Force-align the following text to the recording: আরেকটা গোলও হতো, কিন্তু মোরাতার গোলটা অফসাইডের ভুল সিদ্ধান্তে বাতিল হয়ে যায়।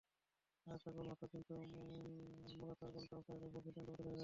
আরেকটা 0.67 0.91
গোলও 0.91 1.09
হতো, 1.11 1.25
কিন্তু 1.33 1.53
মোরাতার 2.59 2.89
গোলটা 2.95 3.15
অফসাইডের 3.17 3.49
ভুল 3.53 3.61
সিদ্ধান্তে 3.65 3.91
বাতিল 3.91 4.05
হয়ে 4.05 4.09
যায়। 4.09 4.19